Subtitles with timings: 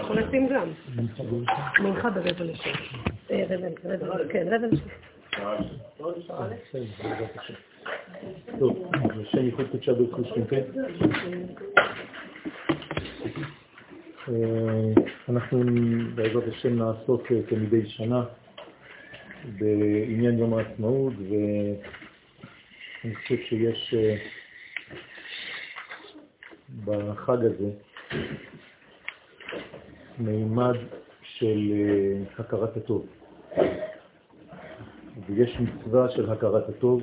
[0.00, 0.68] יכול לשים גם.
[1.80, 2.70] מנחה ברבע לשם.
[3.30, 3.68] אה, רבע,
[4.28, 4.84] כן, רבע לשם.
[8.58, 8.90] טוב,
[9.22, 10.62] השם ייחוד קדשה ברכוש כן?
[15.28, 15.64] אנחנו
[16.14, 18.24] בעזרת השם נעסוק אה, כמדי שנה
[19.58, 24.16] בעניין יום העצמאות ואני חושב שיש אה,
[26.86, 27.70] בחג הזה
[30.18, 30.74] מימד
[31.22, 33.06] של אה, הכרת הטוב.
[35.26, 37.02] ויש מצווה של הכרת הטוב.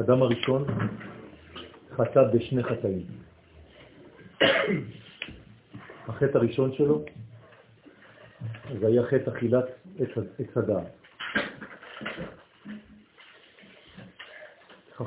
[0.00, 0.64] אדם הראשון
[1.96, 3.06] חטא בשני חטאים.
[6.08, 7.04] החטא הראשון שלו
[8.80, 9.64] זה היה חטא אכילת
[10.38, 11.01] עץ הדעת.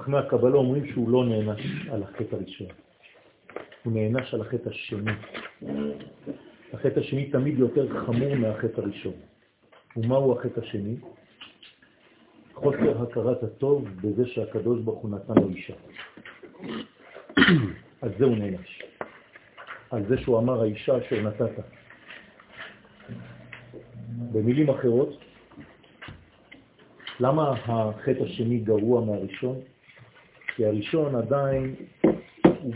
[0.05, 2.67] חכמי הקבלה אומרים שהוא לא נענש על החטא הראשון,
[3.83, 5.11] הוא נענש על החטא השני.
[6.73, 9.13] החטא השני תמיד יותר חמור מהחטא הראשון.
[9.97, 10.95] ומהו החטא השני?
[12.53, 15.73] חוסר הכרת הטוב בזה שהקדוש ברוך הוא נתן לו אישה.
[18.01, 18.81] על זה הוא נענש.
[19.89, 21.63] על זה שהוא אמר האישה אשר נתת.
[24.31, 25.17] במילים אחרות,
[27.19, 29.61] למה החטא השני גרוע מהראשון?
[30.55, 31.75] כי הראשון עדיין
[32.61, 32.73] הוא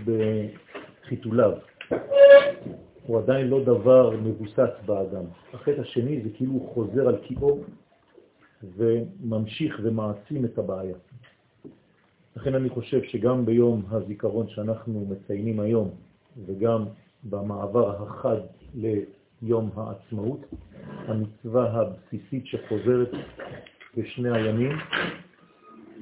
[1.05, 1.51] בחיתוליו,
[3.05, 5.23] הוא עדיין לא דבר מבוסס באדם.
[5.53, 7.59] החטא השני זה כאילו הוא חוזר על קיאו
[8.63, 10.95] וממשיך ומעצים את הבעיה.
[12.35, 15.89] לכן אני חושב שגם ביום הזיכרון שאנחנו מציינים היום,
[16.45, 16.85] וגם
[17.23, 18.37] במעבר החד
[18.75, 20.39] ליום העצמאות,
[21.07, 23.11] המצווה הבסיסית שחוזרת
[23.97, 24.77] בשני הימים,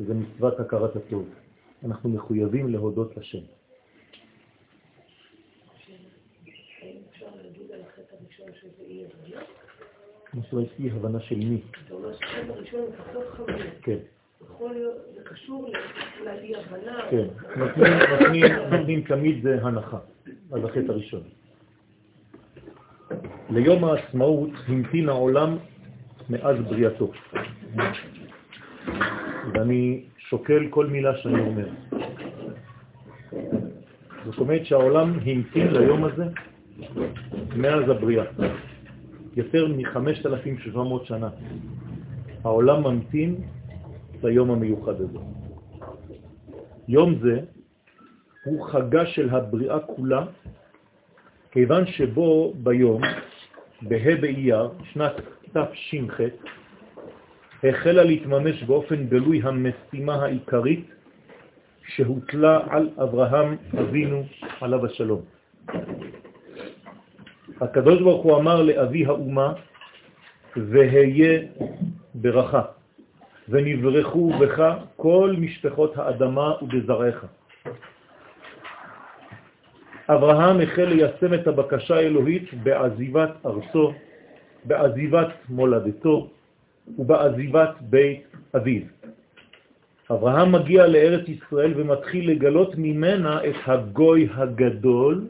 [0.08, 1.26] זה מצוות הכרת הטוב.
[1.86, 3.38] אנחנו מחויבים להודות לשם.
[10.34, 11.62] מה שאומרת אי הבנה של מי.
[11.86, 13.48] אתה אומר שהחטא הראשון הוא פחות חמור.
[13.82, 13.98] כן.
[15.16, 15.72] זה קשור
[16.26, 17.08] לאי הבנה.
[17.12, 17.28] כן,
[18.72, 20.00] נותנים תמיד הנחה
[20.52, 21.24] על החטא הראשון.
[23.50, 25.58] ליום העצמאות המתין העולם
[26.30, 27.12] מאז בריאתו.
[29.54, 31.68] ואני שוקל כל מילה שאני אומר.
[34.26, 36.26] זאת אומרת שהעולם המתין ליום הזה
[37.56, 38.26] מאז הבריאה.
[39.36, 41.30] יותר מ-5,700 שנה.
[42.44, 43.36] העולם ממתין
[44.24, 45.20] ליום המיוחד הזה.
[46.88, 47.40] יום זה
[48.46, 50.26] הוא חגה של הבריאה כולה,
[51.52, 53.02] כיוון שבו ביום,
[53.82, 55.14] בה' באייר, שנת
[55.54, 56.20] תש"ח,
[57.64, 60.86] החלה להתממש באופן גלוי המשימה העיקרית
[61.88, 64.24] שהוטלה על אברהם אבינו
[64.62, 65.22] עליו השלום.
[67.62, 69.54] הקדוש ברוך הוא אמר לאבי האומה,
[70.56, 71.40] והיה
[72.16, 72.62] ברכה,
[73.50, 77.26] ונברכו בך כל משפחות האדמה ובזרעך.
[80.10, 83.94] אברהם החל ליישם את הבקשה האלוהית בעזיבת ארצו,
[84.66, 86.30] בעזיבת מולדתו
[86.98, 88.24] ובעזיבת בית
[88.56, 88.82] אביו.
[90.12, 95.28] אברהם מגיע לארץ ישראל ומתחיל לגלות ממנה את הגוי הגדול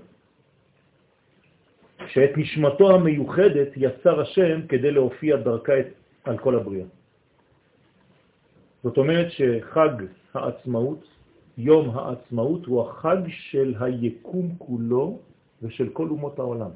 [2.08, 5.82] שאת נשמתו המיוחדת יצר השם כדי להופיע דרכה
[6.24, 6.86] על כל הבריאה.
[8.84, 9.90] זאת אומרת שחג
[10.34, 11.04] העצמאות,
[11.58, 15.20] יום העצמאות, הוא החג של היקום כולו
[15.62, 16.70] ושל כל אומות העולם.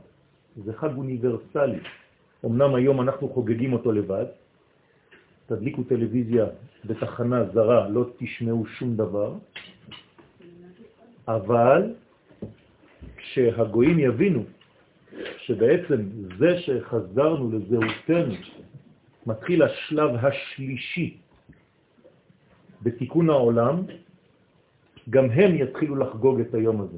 [0.65, 1.79] זה חג אוניברסלי.
[2.45, 4.25] אמנם היום אנחנו חוגגים אותו לבד,
[5.51, 6.45] תדליקו טלוויזיה
[6.85, 9.35] בתחנה זרה, לא תשמעו שום דבר,
[11.27, 11.93] אבל
[13.17, 14.43] כשהגויים יבינו
[15.37, 15.99] שבעצם
[16.39, 18.35] זה שחזרנו לזהותנו,
[19.25, 21.17] מתחיל השלב השלישי
[22.81, 23.83] בתיקון העולם,
[25.09, 26.97] גם הם יתחילו לחגוג את היום הזה.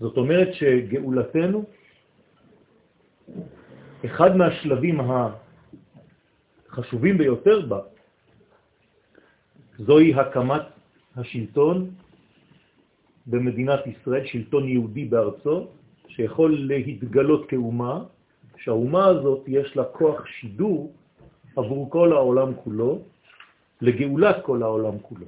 [0.00, 1.64] זאת אומרת שגאולתנו,
[4.04, 5.00] אחד מהשלבים
[6.78, 7.80] החשובים ביותר בה,
[9.78, 10.62] זוהי הקמת
[11.16, 11.90] השלטון
[13.26, 15.66] במדינת ישראל, שלטון יהודי בארצו,
[16.08, 18.04] שיכול להתגלות כאומה,
[18.56, 20.92] שהאומה הזאת יש לה כוח שידור
[21.56, 23.02] עבור כל העולם כולו,
[23.80, 25.26] לגאולת כל העולם כולו.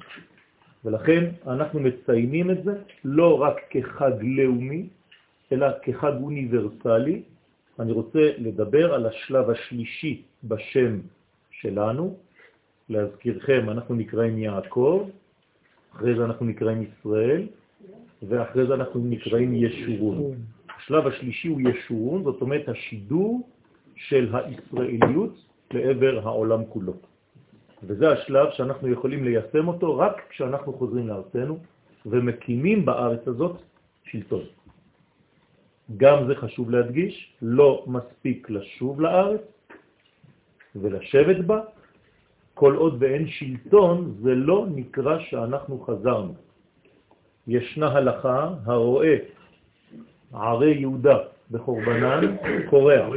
[0.84, 2.74] ולכן אנחנו מציינים את זה
[3.04, 4.88] לא רק כחג לאומי,
[5.52, 7.22] אלא כחג אוניברסלי.
[7.80, 10.98] אני רוצה לדבר על השלב השלישי בשם
[11.60, 12.16] שלנו.
[12.88, 15.08] להזכירכם, אנחנו נקראים יעקב,
[15.94, 17.46] אחרי זה אנחנו נקראים ישראל,
[18.28, 20.34] ואחרי זה אנחנו נקראים ישורון.
[20.76, 23.48] השלב השלישי הוא ישורון, זאת אומרת השידור
[23.96, 25.34] של הישראליות
[25.72, 26.94] לעבר העולם כולו.
[27.82, 31.58] וזה השלב שאנחנו יכולים ליישם אותו רק כשאנחנו חוזרים לארצנו
[32.06, 33.56] ומקימים בארץ הזאת
[34.04, 34.44] שלטון.
[35.96, 39.40] גם זה חשוב להדגיש, לא מספיק לשוב לארץ
[40.76, 41.60] ולשבת בה,
[42.54, 46.34] כל עוד ואין שלטון, זה לא נקרא שאנחנו חזרנו.
[47.46, 49.16] ישנה הלכה הרואה
[50.32, 51.18] ערי יהודה
[51.50, 52.36] בחורבנן
[52.70, 53.08] קורע.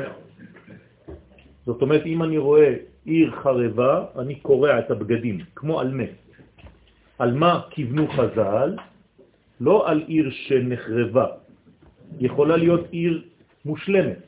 [1.66, 6.04] זאת אומרת, אם אני רואה עיר חרבה, אני קורע את הבגדים, כמו על מה.
[7.20, 8.76] על מה כיוונו חז"ל?
[9.62, 11.28] לא על עיר שנחרבה.
[12.20, 13.24] יכולה להיות עיר
[13.66, 14.20] מושלמת.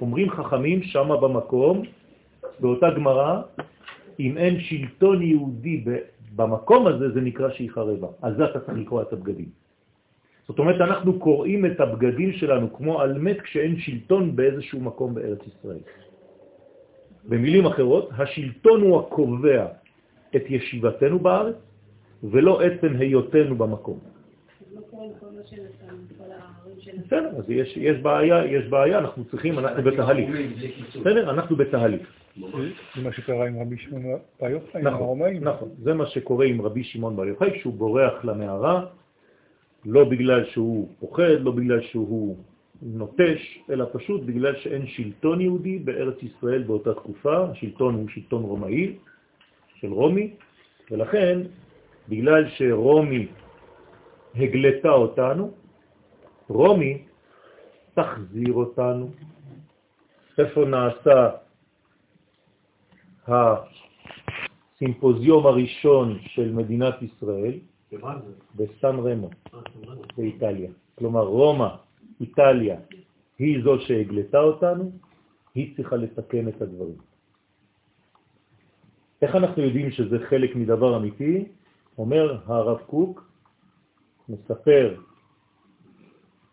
[0.00, 1.82] אומרים חכמים שמה במקום,
[2.60, 3.42] באותה גמרא,
[4.20, 5.84] אם אין שלטון יהודי
[6.36, 8.08] במקום הזה, זה נקרא שהיא חרבה.
[8.22, 9.48] על זה אתה צריך לקרוא את הבגדים.
[10.48, 15.38] זאת אומרת, אנחנו קוראים את הבגדים שלנו כמו על מת כשאין שלטון באיזשהו מקום בארץ
[15.46, 15.84] ישראל.
[17.28, 19.66] במילים אחרות, השלטון הוא הקובע
[20.36, 21.56] את ישיבתנו בארץ,
[22.24, 23.98] ולא עצם היותנו במקום.
[27.06, 27.44] בסדר, אז
[27.76, 30.28] יש, בעיה, יש בעיה, אנחנו צריכים, אנחנו בתהליך.
[31.00, 32.06] בסדר, אנחנו בתהליך.
[32.96, 34.02] זה מה שקרה עם רבי שמעון
[34.40, 35.44] בר יוחאי, עם נכון, הרומאים.
[35.44, 38.86] נכון, זה מה שקורה עם רבי שמעון בר יוחאי, כשהוא בורח למערה,
[39.84, 42.36] לא בגלל שהוא פוחד, לא בגלל שהוא
[42.82, 48.96] נוטש, אלא פשוט בגלל שאין שלטון יהודי בארץ ישראל באותה תקופה, השלטון הוא שלטון רומאי,
[49.74, 50.34] של רומי,
[50.90, 51.40] ולכן,
[52.08, 53.26] בגלל שרומי
[54.34, 55.50] הגלתה אותנו,
[56.48, 57.02] רומי
[57.94, 59.10] תחזיר אותנו.
[60.38, 61.30] איפה נעשה
[63.28, 67.58] הסימפוזיום הראשון של מדינת ישראל?
[68.54, 69.30] בסן רמו,
[70.16, 70.70] באיטליה.
[70.98, 71.68] כלומר, רומא,
[72.20, 72.76] איטליה,
[73.38, 74.90] היא זו שהגלתה אותנו,
[75.54, 76.96] היא צריכה לתקן את הדברים.
[79.22, 81.44] איך אנחנו יודעים שזה חלק מדבר אמיתי?
[81.98, 83.30] אומר הרב קוק,
[84.28, 84.94] מספר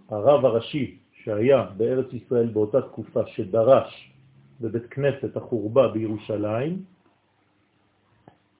[0.09, 4.14] הרב הראשי שהיה בארץ ישראל באותה תקופה שדרש
[4.61, 6.83] בבית כנסת החורבה בירושלים,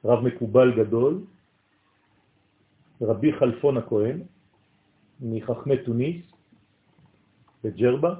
[0.06, 1.24] רב מקובל גדול,
[3.02, 4.22] רבי חלפון הכהן,
[5.22, 6.22] מחכמי טוניס,
[7.64, 8.14] בג'רבה,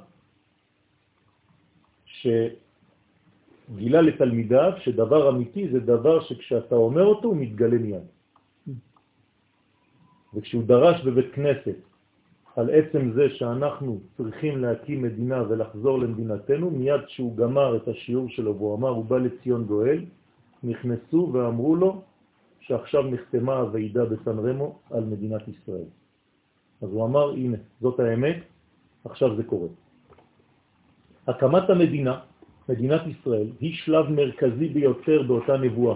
[2.06, 8.04] שגילה לתלמידיו שדבר אמיתי זה דבר שכשאתה אומר אותו הוא מתגלה מיד.
[10.34, 11.95] וכשהוא דרש בבית כנסת
[12.56, 18.56] על עצם זה שאנחנו צריכים להקים מדינה ולחזור למדינתנו, מיד כשהוא גמר את השיעור שלו
[18.56, 20.06] והוא אמר, הוא בא לציון גואל,
[20.64, 22.02] נכנסו ואמרו לו
[22.60, 25.90] שעכשיו נחתמה הוועידה בסן רמו על מדינת ישראל.
[26.82, 28.38] אז הוא אמר, הנה, זאת האמת,
[29.06, 29.68] עכשיו זה קורה.
[31.28, 32.20] הקמת המדינה,
[32.70, 35.96] מדינת ישראל, היא שלב מרכזי ביותר באותה נבואה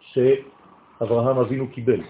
[0.00, 2.00] שאברהם אבינו קיבל.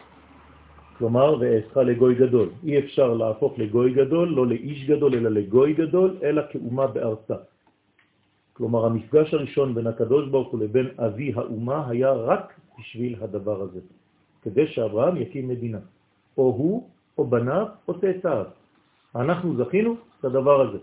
[1.02, 2.48] כלומר, ואעשך לגוי גדול.
[2.62, 7.34] אי אפשר להפוך לגוי גדול, לא לאיש גדול, אלא לגוי גדול, אלא כאומה בארצה.
[8.52, 13.80] כלומר, המפגש הראשון בין הקדוש ברוך הוא לבין אבי האומה היה רק בשביל הדבר הזה,
[14.42, 15.82] כדי שאברהם יקים מדינה.
[16.38, 18.46] או הוא, או בניו, או צאצאיו.
[19.18, 20.78] אנחנו זכינו את הדבר הזה.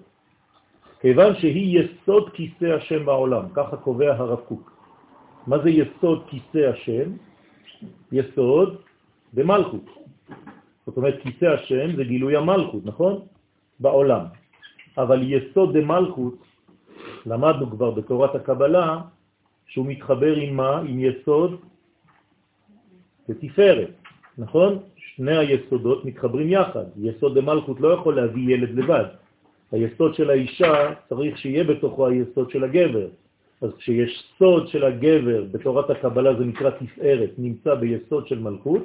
[0.99, 4.65] כיוון שהיא יסוד כיסא השם בעולם, ככה קובע הרב קוק.
[5.47, 7.07] מה זה יסוד כיסא השם?
[8.11, 8.83] יסוד
[9.33, 9.98] במלכות.
[10.85, 13.21] זאת אומרת, כיסא השם זה גילוי המלכות, נכון?
[13.79, 14.25] בעולם.
[14.97, 16.35] אבל יסוד דמלכות,
[17.25, 19.01] למדנו כבר בתורת הקבלה,
[19.67, 20.79] שהוא מתחבר עם מה?
[20.79, 21.59] עם יסוד
[23.29, 23.91] ותפארת,
[24.37, 24.79] נכון?
[24.95, 26.85] שני היסודות מתחברים יחד.
[26.97, 29.05] יסוד דמלכות לא יכול להביא ילד לבד.
[29.71, 33.07] היסוד של האישה צריך שיהיה בתוכו היסוד של הגבר.
[33.61, 38.83] אז כשיש סוד של הגבר בתורת הקבלה זה נקרא תפארת, נמצא ביסוד של מלכות,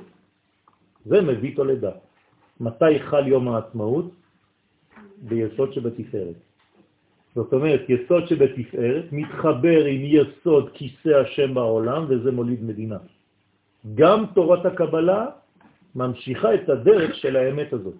[1.04, 1.90] זה מביא תולדה.
[2.60, 4.10] מתי חל יום העצמאות?
[5.22, 6.38] ביסוד שבתפארת.
[7.34, 12.98] זאת אומרת, יסוד שבתפארת מתחבר עם יסוד כיסא השם בעולם, וזה מוליד מדינה.
[13.94, 15.26] גם תורת הקבלה
[15.94, 17.94] ממשיכה את הדרך של האמת הזאת.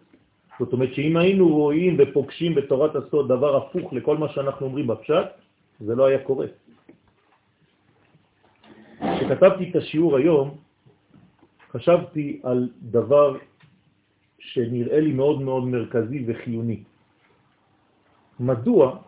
[0.59, 5.27] זאת אומרת שאם היינו רואים ופוגשים בתורת הסוד דבר הפוך לכל מה שאנחנו אומרים בפשט,
[5.81, 6.47] זה לא היה קורה.
[9.01, 10.57] כשכתבתי את השיעור היום,
[11.75, 13.37] חשבתי על דבר
[14.39, 16.83] שנראה לי מאוד מאוד מרכזי וחיוני.
[18.41, 18.99] מדוע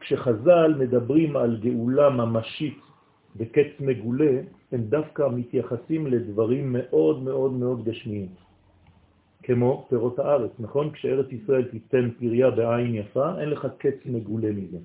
[0.00, 2.78] כשחז"ל מדברים על גאולה ממשית
[3.36, 4.32] בקץ מגולה,
[4.72, 8.28] הם דווקא מתייחסים לדברים מאוד מאוד מאוד גשמיים,
[9.42, 10.90] כמו פירות הארץ, נכון?
[10.90, 14.78] כשארץ ישראל תיתן פריה בעין יפה, אין לך קץ מגולה מזה.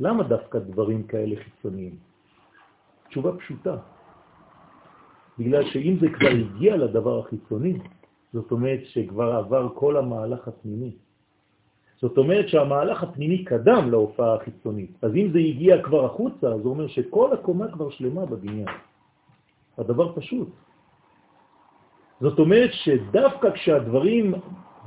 [0.00, 1.96] למה דווקא דברים כאלה חיצוניים?
[3.08, 3.97] תשובה פשוטה.
[5.38, 7.78] בגלל שאם זה כבר הגיע לדבר החיצוני,
[8.32, 10.92] זאת אומרת שכבר עבר כל המהלך הפנימי.
[12.00, 14.90] זאת אומרת שהמהלך הפנימי קדם להופעה החיצונית.
[15.02, 18.68] אז אם זה הגיע כבר החוצה, זה אומר שכל הקומה כבר שלמה בבניין.
[19.78, 20.48] הדבר פשוט.
[22.20, 24.34] זאת אומרת שדווקא כשהדברים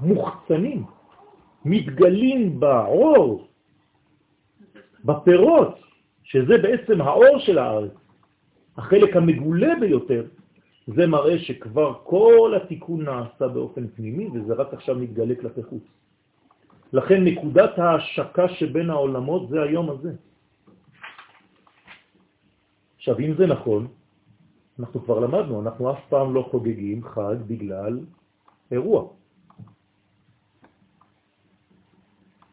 [0.02, 0.84] מוחצנים,
[1.66, 3.48] מתגלים באור,
[5.06, 5.80] בפירות,
[6.24, 7.92] שזה בעצם האור של הארץ,
[8.78, 10.26] החלק המגולה ביותר,
[10.88, 15.84] זה מראה שכבר כל התיקון נעשה באופן פנימי, וזה רק עכשיו מתגלה כלפי חוץ.
[16.94, 20.12] לכן נקודת ההשקה שבין העולמות זה היום הזה.
[22.98, 23.88] עכשיו, אם זה נכון,
[24.80, 28.00] אנחנו כבר למדנו, אנחנו אף פעם לא חוגגים חג בגלל
[28.72, 29.08] אירוע.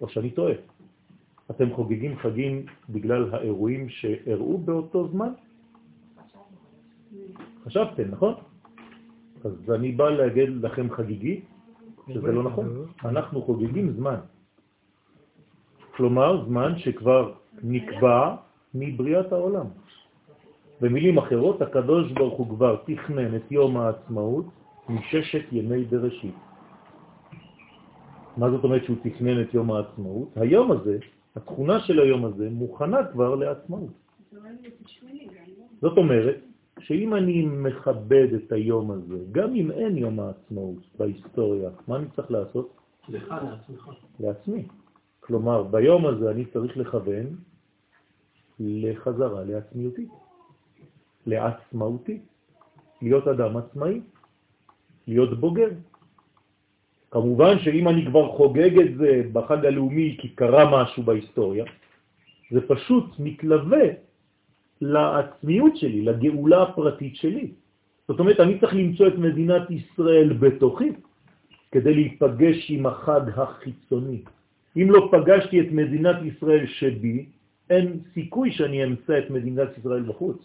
[0.00, 0.54] או שאני טועה.
[1.50, 5.32] אתם חוגגים חגים בגלל האירועים שאירעו באותו זמן?
[7.68, 8.34] חשבתם, נכון?
[9.44, 11.40] אז אני בא להגיד לכם חגיגי,
[12.08, 12.88] שזה לא נכון.
[13.04, 14.20] אנחנו חוגגים זמן.
[15.96, 17.32] כלומר, זמן שכבר
[17.62, 18.36] נקבע
[18.74, 19.66] מבריאת העולם.
[20.80, 24.46] במילים אחרות, הקדוש ברוך הוא כבר תכנן את יום העצמאות
[24.88, 26.34] מששת ימי בראשית.
[28.36, 30.28] מה זאת אומרת שהוא תכנן את יום העצמאות?
[30.36, 30.98] היום הזה,
[31.36, 33.92] התכונה של היום הזה, מוכנה כבר לעצמאות.
[35.80, 36.47] זאת אומרת
[36.80, 42.30] שאם אני מכבד את היום הזה, גם אם אין יום העצמאות בהיסטוריה, מה אני צריך
[42.30, 42.76] לעשות?
[43.08, 43.90] לך, לעצמך.
[44.20, 44.64] לעצמי.
[45.20, 47.26] כלומר, ביום הזה אני צריך לכוון
[48.60, 50.06] לחזרה לעצמיותי,
[51.26, 52.18] לעצמאותי,
[53.02, 54.00] להיות אדם עצמאי,
[55.06, 55.68] להיות בוגר.
[57.10, 61.64] כמובן שאם אני כבר חוגג את זה בחג הלאומי כי קרה משהו בהיסטוריה,
[62.50, 64.07] זה פשוט מתלווה
[64.80, 67.52] לעצמיות שלי, לגאולה הפרטית שלי.
[68.08, 70.90] זאת אומרת, אני צריך למצוא את מדינת ישראל בתוכי
[71.72, 74.22] כדי להיפגש עם החג החיצוני.
[74.76, 77.26] אם לא פגשתי את מדינת ישראל שבי,
[77.70, 80.38] אין סיכוי שאני אמצא את מדינת ישראל בחוץ.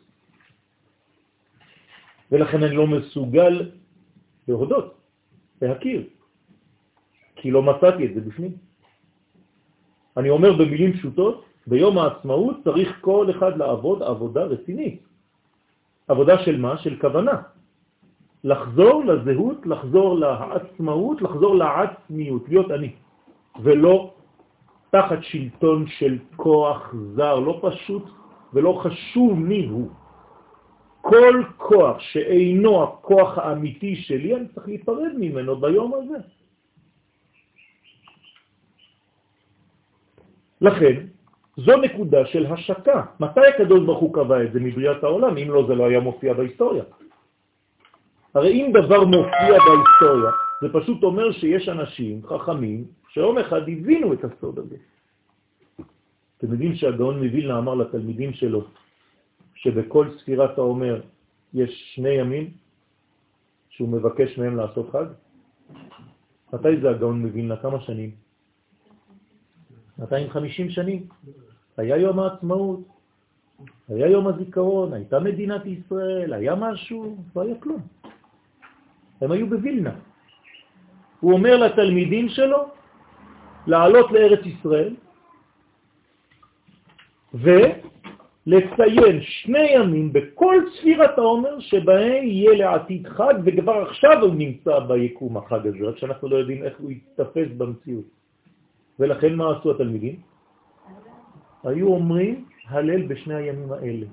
[2.32, 3.70] ולכן אני לא מסוגל
[4.48, 4.98] להודות,
[5.62, 6.04] להכיר,
[7.36, 8.52] כי לא מצאתי את זה בפנים.
[10.18, 15.04] אני אומר במילים פשוטות, ביום העצמאות צריך כל אחד לעבוד עבודה רצינית.
[16.08, 16.78] עבודה של מה?
[16.78, 17.42] של כוונה.
[18.44, 22.92] לחזור לזהות, לחזור לעצמאות, לחזור לעצמיות, להיות אני,
[23.64, 24.14] ולא
[24.92, 28.04] תחת שלטון של כוח זר, לא פשוט
[28.54, 29.90] ולא חשוב מי הוא.
[31.02, 36.18] כל כוח שאינו הכוח האמיתי שלי, אני צריך להיפרד ממנו ביום הזה.
[40.62, 41.13] לכן,
[41.58, 43.06] זו נקודה של השקה.
[43.20, 45.38] מתי הקדוש ברוך הוא קבע את זה מבריאת העולם?
[45.38, 46.84] אם לא, זה לא היה מופיע בהיסטוריה.
[48.34, 50.32] הרי אם דבר מופיע בהיסטוריה,
[50.62, 54.76] זה פשוט אומר שיש אנשים חכמים שיום אחד הבינו את הסוד הזה.
[56.38, 58.64] אתם יודעים שהגאון מווילנה אמר לתלמידים שלו
[59.56, 61.02] שבכל ספירת העומר
[61.54, 62.52] יש שני ימים
[63.70, 65.06] שהוא מבקש מהם לעשות חג?
[66.54, 67.58] מתי זה הגאון מווילנה?
[67.58, 68.23] כמה שנים?
[70.00, 71.08] 250 שנים.
[71.78, 72.80] היה יום העצמאות,
[73.90, 77.82] היה יום הזיכרון, הייתה מדינת ישראל, היה משהו, לא היה כלום.
[79.22, 79.94] הם היו בווילנה.
[81.20, 82.58] הוא אומר לתלמידים שלו
[83.68, 84.96] לעלות לארץ ישראל
[87.34, 95.38] ולציין שני ימים בכל ספירת העומר שבהם יהיה לעתיד חג, וכבר עכשיו הוא נמצא ביקום
[95.38, 98.23] החג הזה, רק שאנחנו לא יודעים איך הוא יתפס במציאות.
[99.00, 100.16] ולכן מה עשו התלמידים?
[101.64, 104.06] היו אומרים הלל בשני הימים האלה.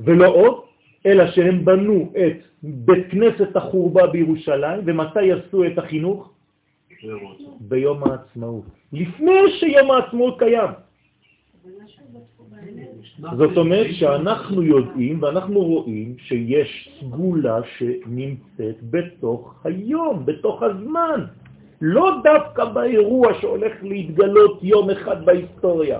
[0.00, 0.54] ולא עוד,
[1.06, 6.30] אלא שהם בנו את בית כנסת החורבה בירושלים, ומתי עשו את החינוך?
[7.60, 8.64] ביום העצמאות.
[8.92, 10.70] לפני שיום העצמאות קיים.
[13.36, 21.20] זאת אומרת שאנחנו יודעים ואנחנו רואים שיש סגולה שנמצאת בתוך היום, בתוך הזמן.
[21.84, 25.98] לא דווקא באירוע שהולך להתגלות יום אחד בהיסטוריה.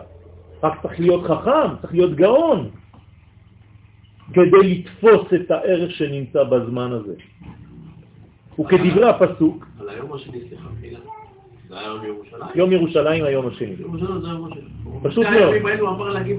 [0.63, 2.71] רק צריך להיות חכם, צריך להיות גאון,
[4.33, 7.15] כדי לתפוס את הערך שנמצא בזמן הזה.
[8.61, 9.67] וכדברי הפסוק...
[9.81, 10.99] על היום השני, סליחה, מילה.
[12.55, 13.75] יום ירושלים היום השני.
[15.03, 15.55] פשוט מאוד.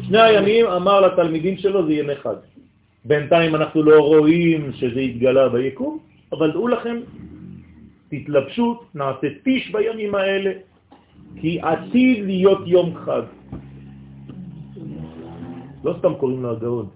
[0.01, 2.35] שני הימים אמר לתלמידים שלו זה ימי חג.
[3.05, 5.97] בינתיים אנחנו לא רואים שזה התגלה ביקום,
[6.31, 6.97] אבל דעו לכם,
[8.13, 10.51] תתלבשו, נעשה טיש בימים האלה,
[11.41, 13.21] כי עתיד להיות יום חג.
[15.83, 16.87] לא סתם קוראים לו הגאון.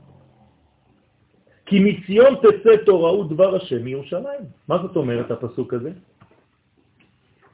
[1.65, 4.43] כי מציון תצא תורה ודבר השם מירושלים.
[4.67, 5.91] מה זאת אומרת הפסוק הזה?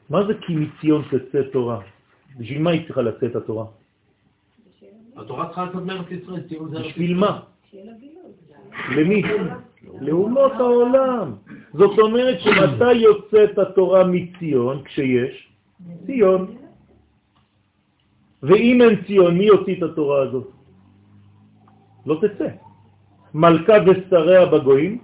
[0.09, 1.79] מה זה כי מציון תצא תורה?
[2.37, 3.65] בשביל מה היא צריכה לצאת התורה?
[5.15, 6.41] התורה צריכה לצאת מארץ ישראל,
[6.71, 7.39] בשביל מה?
[8.97, 9.23] למי?
[10.01, 11.33] לאומות העולם.
[11.73, 14.83] זאת אומרת שמתי יוצאת התורה מציון?
[14.83, 15.49] כשיש
[16.05, 16.55] ציון.
[18.43, 20.47] ואם אין ציון, מי יוציא את התורה הזאת?
[22.05, 22.47] לא תצא.
[23.33, 25.01] מלכה ושריה בגויים,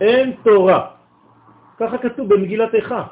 [0.00, 0.80] אין תורה.
[1.76, 3.06] ככה כתוב במגילת איכה.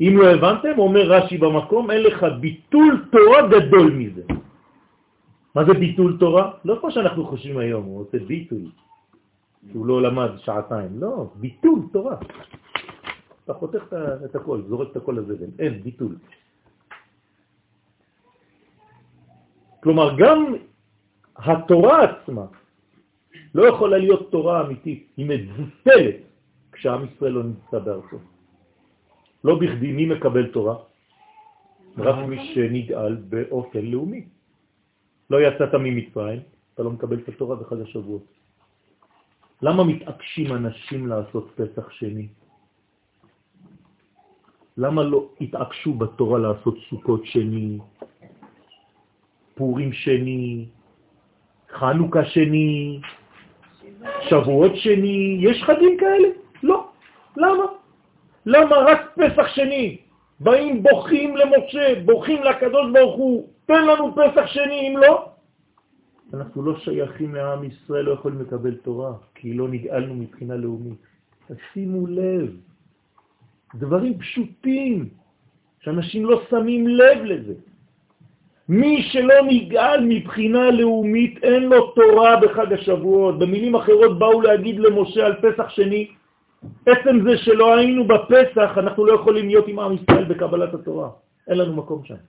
[0.00, 4.22] אם לא הבנתם, אומר רש"י במקום, אין לך ביטול תורה גדול מזה.
[5.54, 6.50] מה זה ביטול תורה?
[6.64, 8.70] לא כמו שאנחנו חושבים היום, הוא עושה ביטול,
[9.70, 11.00] שהוא לא למד שעתיים.
[11.00, 12.16] לא, ביטול תורה.
[13.44, 15.50] אתה חותך את הכל, זורק את הכל לזבל.
[15.58, 16.16] אין, ביטול.
[19.80, 20.54] כלומר, גם
[21.36, 22.46] התורה עצמה
[23.54, 26.16] לא יכולה להיות תורה אמיתית, היא מבוטלת
[26.72, 28.18] כשעם ישראל לא נמצא בארצו.
[29.44, 30.76] לא בכדי מי מקבל תורה?
[31.98, 34.24] רק מי שנגאל באופן לאומי.
[35.30, 36.40] לא יצאת ממצרים,
[36.74, 38.37] אתה לא מקבל את התורה בחג השבועות.
[39.62, 42.28] למה מתעקשים אנשים לעשות פסח שני?
[44.76, 47.78] למה לא התעקשו בתורה לעשות סוכות שני,
[49.54, 50.66] פורים שני,
[51.70, 53.00] חנוכה שני,
[54.28, 56.28] שבועות שני, יש חגים כאלה?
[56.62, 56.88] לא.
[57.36, 57.64] למה?
[58.46, 59.98] למה רק פסח שני?
[60.40, 65.28] באים בוכים למשה, בוכים לקדוש ברוך הוא, תן לנו פסח שני, אם לא,
[66.34, 70.98] אנחנו לא שייכים לעם ישראל, לא יכולים לקבל תורה, כי לא נגאלנו מבחינה לאומית.
[71.48, 72.56] תשימו לב,
[73.74, 75.08] דברים פשוטים,
[75.80, 77.54] שאנשים לא שמים לב לזה.
[78.68, 83.38] מי שלא נגאל מבחינה לאומית, אין לו תורה בחג השבועות.
[83.38, 86.12] במילים אחרות באו להגיד למשה על פסח שני,
[86.86, 91.10] עצם זה שלא היינו בפסח, אנחנו לא יכולים להיות עם עם ישראל בקבלת התורה.
[91.48, 92.20] אין לנו מקום שם.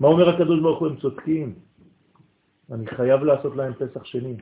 [0.00, 0.88] מה אומר הקדוש ברוך הוא?
[0.88, 1.54] הם צודקים.
[2.72, 4.36] אני חייב לעשות להם פסח שני.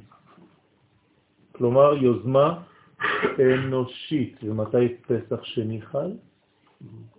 [1.53, 2.63] כלומר, יוזמה
[3.39, 4.41] אנושית.
[4.43, 6.13] ומתי פסח שני חל?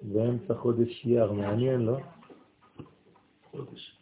[0.02, 1.32] באמצע חודש יר.
[1.32, 1.98] מעניין, לא?
[3.52, 3.98] חודש.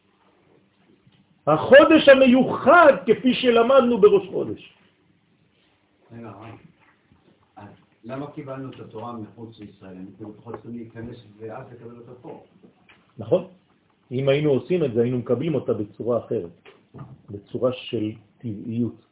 [1.48, 4.74] החודש המיוחד כפי שלמדנו בראש חודש.
[6.12, 6.32] רגע,
[8.04, 9.98] למה קיבלנו את התורה מחוץ לישראל?
[9.98, 12.44] אנחנו צריכים להיכנס ואז לקבל אותה פה.
[13.18, 13.48] נכון.
[14.12, 16.62] אם היינו עושים את זה, היינו מקבלים אותה בצורה אחרת,
[17.29, 19.06] בצורה של טבעיות,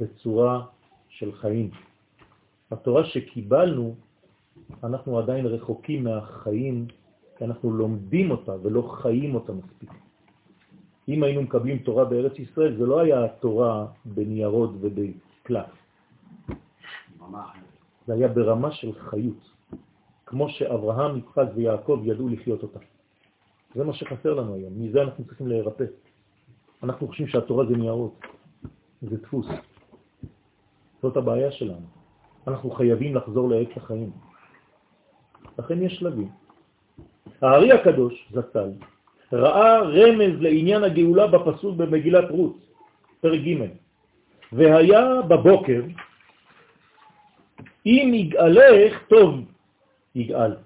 [0.00, 0.66] בצורה
[1.08, 1.70] של חיים.
[2.70, 3.94] התורה שקיבלנו,
[4.84, 6.86] אנחנו עדיין רחוקים מהחיים
[7.40, 9.90] כי אנחנו לומדים אותה ולא חיים אותה מספיק.
[11.08, 15.70] אם היינו מקבלים תורה בארץ ישראל, זה לא היה תורה בניירות ובקלף.
[18.06, 19.50] זה היה ברמה של חיות,
[20.26, 22.78] כמו שאברהם, יצחק ויעקב ידעו לחיות אותה.
[23.74, 25.84] זה מה שחסר לנו היום, מזה אנחנו צריכים להירפא.
[26.82, 28.20] אנחנו חושבים שהתורה זה ניירות,
[29.02, 29.46] זה דפוס.
[31.02, 31.86] זאת הבעיה שלנו.
[32.46, 34.10] אנחנו חייבים לחזור לעץ החיים.
[35.58, 36.28] לכן יש שלבים.
[37.42, 38.70] הארי הקדוש, זצ"ל,
[39.32, 42.56] ראה רמז לעניין הגאולה בפסוק במגילת רות,
[43.20, 43.68] פרק ג',
[44.52, 45.82] והיה בבוקר,
[47.86, 49.34] אם יגאלך, טוב
[50.14, 50.56] יגאל.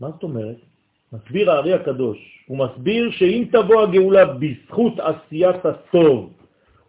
[0.00, 0.71] מה זאת אומרת?
[1.12, 6.32] מסביר הארי הקדוש, הוא מסביר שאם תבוא הגאולה בזכות עשיית הטוב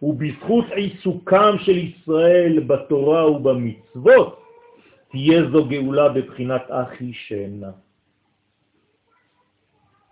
[0.02, 4.40] ובזכות עיסוקם של ישראל בתורה ובמצוות,
[5.10, 7.70] תהיה זו גאולה בבחינת אחי שאינה.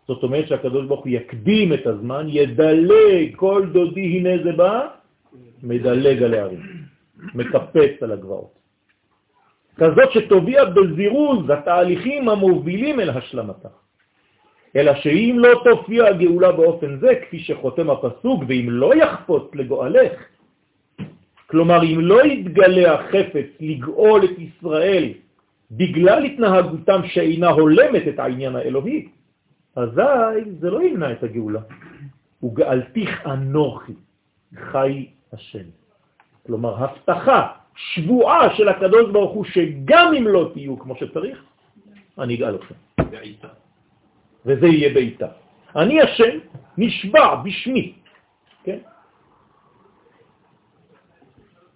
[0.09, 4.89] זאת אומרת שהקדוש ברוך הוא יקדים את הזמן, ידלג, כל דודי הנה זה בא,
[5.63, 6.63] מדלג על הערים,
[7.35, 8.53] מקפץ על הגבעות.
[9.77, 13.69] כזאת שתוביע בזירוז התהליכים המובילים אל השלמתה.
[14.77, 20.13] אלא שאם לא תופיע הגאולה באופן זה, כפי שחותם הפסוק, ואם לא יחפוץ לגואלך,
[21.47, 25.13] כלומר אם לא יתגלה החפץ לגאול את ישראל
[25.71, 29.09] בגלל התנהגותם שאינה הולמת את העניין האלוהי,
[29.77, 31.61] אזי זה לא ימנע את הגאולה.
[32.43, 33.93] וגאלתיך אנוכי,
[34.57, 35.69] חי השם.
[36.47, 41.39] כלומר, הבטחה שבועה של הקדוש ברוך הוא שגם אם לא תהיו כמו שצריך,
[42.19, 42.75] אני אגאל אתכם.
[44.47, 45.27] וזה יהיה בעיטה.
[45.77, 46.39] אני השם
[46.79, 47.93] נשבע בשמי,
[48.65, 48.79] כן?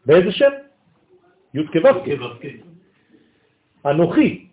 [0.06, 0.52] באיזה שם?
[1.54, 1.88] י' כו'
[3.86, 4.46] אנוכי,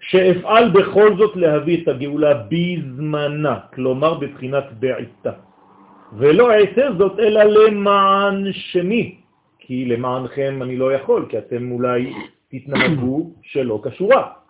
[0.00, 5.32] שאפעל בכל זאת להביא את הגאולה בזמנה, כלומר בבחינת בעיטה.
[6.12, 9.20] ולא אעשה זאת אלא למען שמי,
[9.58, 12.14] כי למענכם אני לא יכול, כי אתם אולי
[12.48, 14.45] תתנהגו שלא כשורה.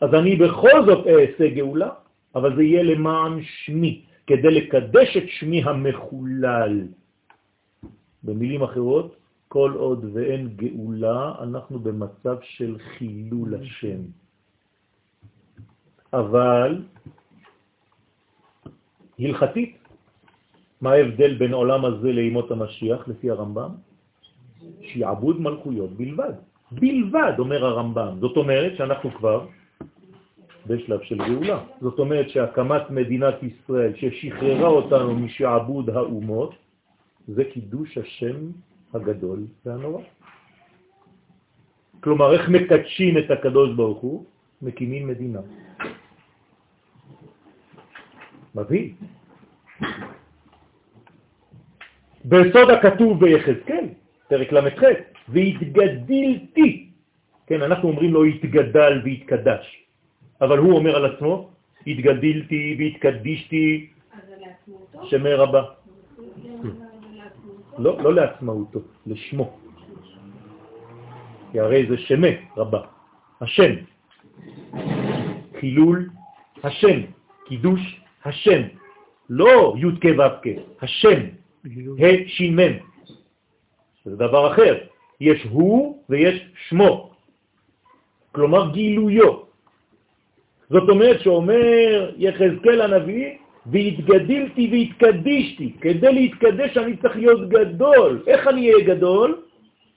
[0.00, 1.90] אז אני בכל זאת אעשה גאולה,
[2.34, 6.74] אבל זה יהיה למען שמי, כדי לקדש את שמי המחולל.
[8.24, 9.16] במילים אחרות,
[9.48, 14.00] כל עוד ואין גאולה, אנחנו במצב של חילול השם.
[16.12, 16.82] אבל
[19.18, 19.72] הלכתית,
[20.80, 23.70] מה ההבדל בין עולם הזה לימות המשיח לפי הרמב"ם?
[24.80, 26.34] שיעבוד מלכויות בלבד.
[26.72, 28.12] בלבד, אומר הרמב"ם.
[28.20, 29.46] זאת אומרת שאנחנו כבר
[30.66, 31.64] בשלב של גאולה.
[31.80, 36.54] זאת אומרת שהקמת מדינת ישראל ששחררה אותנו משעבוד האומות,
[37.28, 38.36] זה קידוש השם
[38.94, 40.02] הגדול והנורא.
[42.00, 44.24] כלומר, איך מקדשים את הקדוש ברוך הוא?
[44.62, 45.40] מקימים מדינה.
[48.54, 48.92] מביא.
[52.24, 53.86] בסוד הכתוב ביחזקאל,
[54.28, 54.82] פרק ל"ח,
[55.28, 56.90] והתגדלתי,
[57.46, 59.64] כן, אנחנו אומרים לו התגדל והתקדש,
[60.40, 61.50] אבל הוא אומר על עצמו,
[61.86, 63.90] התגדלתי והתקדישתי,
[65.02, 65.62] שמי רבה.
[67.78, 69.58] לא, לא לעצמאותו, לשמו.
[71.52, 72.80] כי הרי זה שמה רבה,
[73.40, 73.72] השם.
[75.60, 76.10] חילול
[76.62, 77.00] השם,
[77.46, 78.62] קידוש השם,
[79.30, 81.20] לא י' כ' ו' כ', השם,
[81.98, 82.90] ה' ש' מ'.
[84.04, 84.78] זה דבר אחר.
[85.20, 87.10] יש הוא ויש שמו,
[88.32, 89.49] כלומר גילויו.
[90.70, 93.30] זאת אומרת שאומר יחזקאל הנביא,
[93.66, 95.72] והתגדלתי והתקדישתי.
[95.80, 98.22] כדי להתקדש אני צריך להיות גדול.
[98.26, 99.36] איך אני אהיה גדול?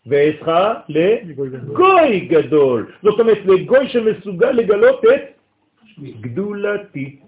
[0.08, 0.52] ואצלך
[0.90, 2.92] לגוי גדול.
[3.04, 5.24] זאת אומרת, לגוי שמסוגל לגלות את
[6.22, 7.20] גדולתי.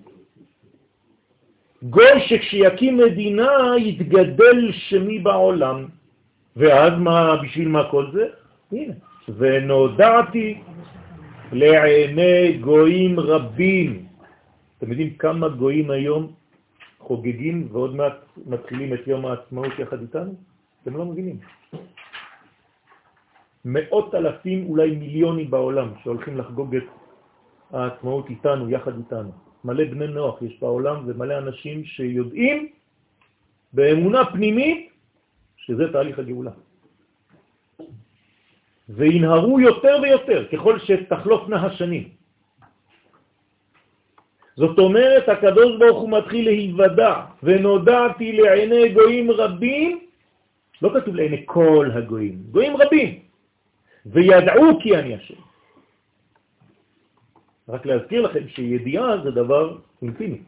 [1.83, 5.85] גוי שכשיקים מדינה יתגדל שמי בעולם.
[6.55, 8.25] ואז מה, בשביל מה כל זה?
[8.71, 8.93] הנה,
[9.37, 10.57] ונודעתי
[11.51, 14.05] לעיני גויים רבים.
[14.77, 16.33] אתם יודעים כמה גויים היום
[16.99, 20.33] חוגגים ועוד מעט מתחילים את יום העצמאות יחד איתנו?
[20.83, 21.37] אתם לא מבינים.
[23.65, 26.83] מאות אלפים, אולי מיליונים בעולם, שהולכים לחגוג את
[27.71, 29.31] העצמאות איתנו, יחד איתנו.
[29.65, 32.69] מלא בני נוח יש בעולם ומלא אנשים שיודעים
[33.73, 34.89] באמונה פנימית
[35.57, 36.51] שזה תהליך הגאולה.
[38.89, 42.09] וינהרו יותר ויותר ככל שתחלופנה השנים.
[44.55, 49.99] זאת אומרת, הקדוש ברוך הוא מתחיל להיוודע, ונודעתי לעיני גויים רבים,
[50.81, 53.19] לא כתוב לעיני כל הגויים, גויים רבים,
[54.05, 55.41] וידעו כי אני השם.
[57.69, 60.41] רק להזכיר לכם שידיעה זה דבר אינטימי,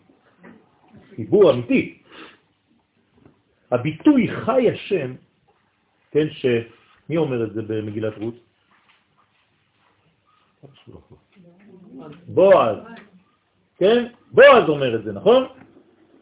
[1.15, 1.97] חיבור אמיתי.
[3.71, 5.15] הביטוי חי השם,
[6.12, 6.28] כן,
[7.07, 8.35] שמי אומר את זה במגילת רות?
[12.27, 12.77] בועז,
[13.77, 14.05] כן?
[14.31, 15.47] בועז אומר את זה, נכון?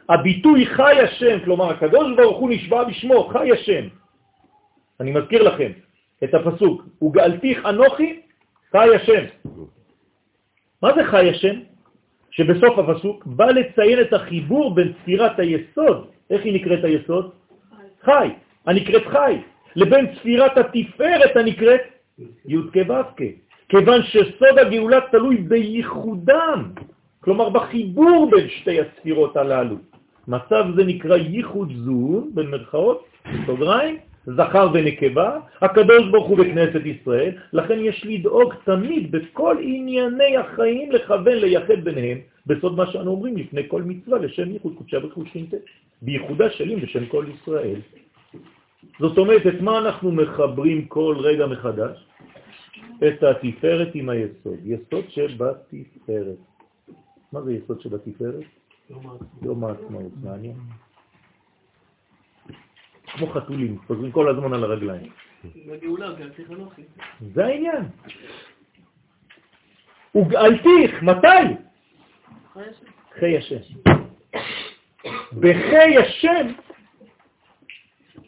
[0.09, 3.87] הביטוי חי השם, כלומר הקדוש ברוך הוא נשבע בשמו, חי השם.
[4.99, 5.71] אני מזכיר לכם
[6.23, 8.21] את הפסוק, וגאלתיך אנוכי
[8.71, 9.23] חי השם.
[10.81, 11.59] מה זה חי השם?
[12.31, 17.31] שבסוף הפסוק בא לציין את החיבור בין ספירת היסוד, איך היא נקראת היסוד?
[18.01, 18.29] חי,
[18.65, 19.41] הנקראת חי,
[19.75, 21.81] לבין ספירת התפארת הנקראת
[22.45, 23.25] י' כו'
[23.69, 26.71] כיוון שסוד הגאולה תלוי בייחודם,
[27.21, 29.75] כלומר בחיבור בין שתי הספירות הללו.
[30.27, 37.79] מצב זה נקרא ייחוד זון, במרכאות, בסוגריים, זכר ונקבה, הקדוש ברוך הוא בכנסת ישראל, לכן
[37.81, 43.81] יש לדאוג תמיד בכל ענייני החיים לכוון לייחד ביניהם, בסוד מה שאנו אומרים לפני כל
[43.81, 45.57] מצווה לשם ייחוד קודשה וחושינתה,
[46.01, 47.79] בייחודה שלי בשם כל ישראל.
[48.99, 52.07] זאת אומרת, את מה אנחנו מחברים כל רגע מחדש?
[53.07, 56.37] את התפארת עם היסוד, יסוד שבתפארת.
[57.31, 58.43] מה זה יסוד שבתפארת?
[59.41, 60.55] יום העצמאות, מעניין.
[63.05, 65.11] כמו חתולים, חוזרים כל הזמן על הרגליים.
[67.33, 67.83] זה העניין.
[70.15, 71.27] וגאלתיך, מתי?
[73.19, 73.79] חי השם.
[75.33, 76.47] בחי השם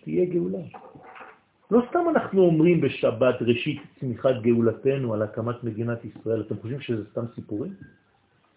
[0.07, 0.63] תהיה גאולה.
[1.71, 7.03] לא סתם אנחנו אומרים בשבת ראשית צמיחת גאולתנו על הקמת מדינת ישראל, אתם חושבים שזה
[7.11, 7.73] סתם סיפורים?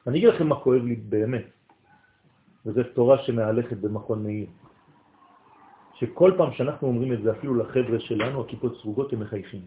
[0.06, 1.46] אני אגיד לכם מה כואב לי באמת,
[2.66, 4.46] וזו תורה שמהלכת במכון מאיר,
[5.98, 9.62] שכל פעם שאנחנו אומרים את זה אפילו לחבר'ה שלנו, הכיפות סרוגות הם מחייכים.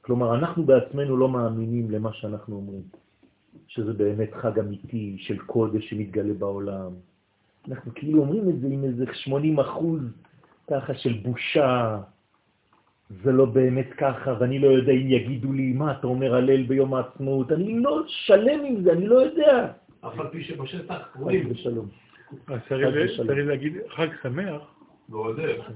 [0.00, 2.82] כלומר, אנחנו בעצמנו לא מאמינים למה שאנחנו אומרים,
[3.68, 6.92] שזה באמת חג אמיתי של קודש שמתגלה בעולם.
[7.68, 10.00] אנחנו כאילו אומרים את זה עם איזה 80 אחוז
[10.70, 11.98] ככה של בושה,
[13.24, 16.94] זה לא באמת ככה, ואני לא יודע אם יגידו לי, מה אתה אומר הלל ביום
[16.94, 19.72] העצמאות, אני לא שלם עם זה, אני לא יודע.
[20.00, 21.48] אף על פי שבשטח קוראים.
[21.48, 21.88] בשלום.
[22.46, 24.62] אז צריך להגיד חג שמח.
[25.38, 25.70] איך.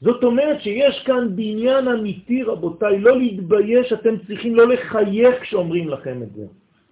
[0.00, 6.22] זאת אומרת שיש כאן בניין אמיתי, רבותיי, לא להתבייש, אתם צריכים לא לחייך כשאומרים לכם
[6.22, 6.46] את זה.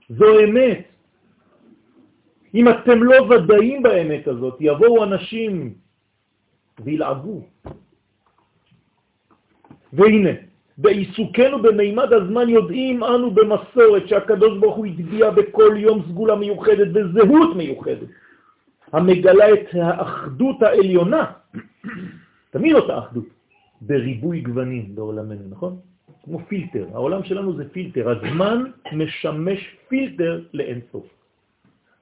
[0.09, 0.96] זו אמת.
[2.57, 5.75] אם אתם לא ודאים באמת הזאת, יבואו אנשים
[6.81, 7.41] וילעגו.
[9.93, 10.31] והנה,
[10.79, 17.57] בעיסוקנו במימד הזמן יודעים אנו במסורת שהקדוש ברוך הוא התביע בכל יום סגולה מיוחדת וזהות
[17.57, 18.09] מיוחדת,
[18.93, 21.25] המגלה את האחדות העליונה
[22.55, 23.29] תמיד אותה אחדות,
[23.81, 25.77] בריבוי גוונים בעולמנו, נכון?
[26.25, 26.87] כמו פילטר.
[26.93, 28.11] העולם שלנו זה פילטר.
[28.11, 31.16] הזמן משמש פילטר לאינסוף.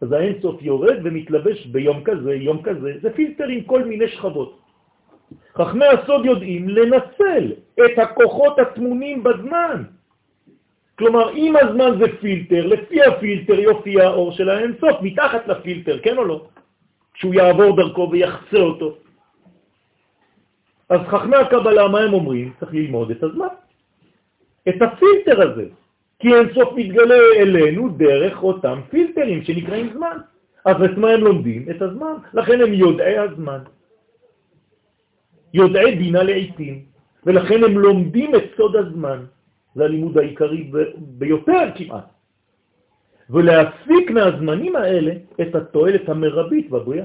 [0.05, 4.61] אז האינסוף יורד ומתלבש ביום כזה, יום כזה, זה פילטר עם כל מיני שכבות.
[5.57, 7.53] חכמי הסוד יודעים לנצל
[7.85, 9.83] את הכוחות הטמונים בזמן.
[10.99, 16.25] כלומר, אם הזמן זה פילטר, לפי הפילטר יופיע האור של האינסוף, מתחת לפילטר, כן או
[16.25, 16.47] לא?
[17.15, 18.97] שהוא יעבור דרכו ויחצה אותו.
[20.89, 22.53] אז חכמי הקבלה, מה הם אומרים?
[22.61, 23.55] צריך ללמוד את הזמן.
[24.69, 25.67] את הפילטר הזה.
[26.19, 30.17] כי אין סוף מתגלה אלינו דרך אותם פילטרים שנקראים זמן.
[30.65, 31.67] אז את מה הם לומדים?
[31.71, 32.15] את הזמן.
[32.35, 33.59] לכן הם יודעי הזמן.
[35.55, 36.83] יודעי בינה לעיתים.
[37.27, 39.25] ולכן הם לומדים את סוד הזמן.
[39.75, 42.05] זה הלימוד העיקרי ביותר כמעט.
[43.31, 47.05] ולהפיק מהזמנים האלה את התועלת המרבית בבריאה.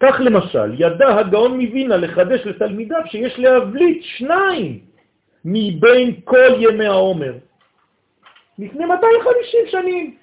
[0.00, 4.80] כך למשל, ידע הגאון מבינה לחדש לתלמידיו שיש להבליט שניים
[5.46, 7.32] מבין כל ימי העומר,
[8.58, 10.16] לפני 250 שנים,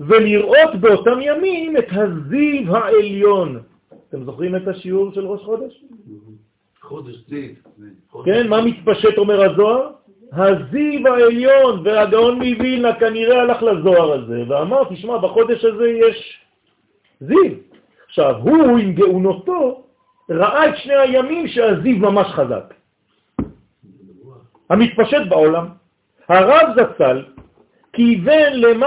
[0.00, 3.62] ולראות באותם ימים את הזיו העליון.
[4.08, 5.84] אתם זוכרים את השיעור של ראש חודש?
[6.80, 7.54] חודש זיו.
[8.24, 9.90] כן, מה מתפשט אומר הזוהר?
[10.32, 16.40] הזיו העליון, והגאון מבינה כנראה הלך לזוהר הזה, ואמר, תשמע, בחודש הזה יש
[17.20, 17.52] זיו.
[18.06, 19.82] עכשיו, הוא עם גאונותו
[20.30, 22.74] ראה את שני הימים שהזיו ממש חזק.
[24.74, 25.66] המתפשט בעולם.
[26.28, 27.22] הרב זצ"ל
[27.92, 28.82] כיוון למה